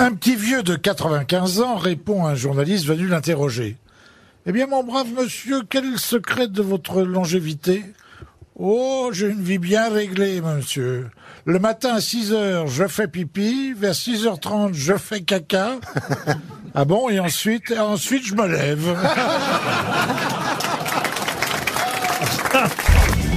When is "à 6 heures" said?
11.96-12.68